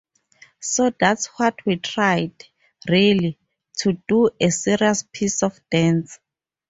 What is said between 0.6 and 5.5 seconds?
So that's what we tried, really, to do a serious piece